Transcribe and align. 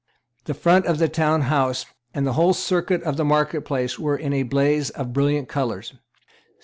The 0.45 0.55
front 0.55 0.87
of 0.87 0.97
the 0.97 1.07
Town 1.07 1.41
House 1.41 1.85
and 2.11 2.25
the 2.25 2.33
whole 2.33 2.55
circuit 2.55 3.03
of 3.03 3.17
the 3.17 3.23
marketplace 3.23 3.99
were 3.99 4.17
in 4.17 4.33
a 4.33 4.41
blaze 4.41 4.91
with 4.97 5.13
brilliant 5.13 5.47
colours. 5.47 5.93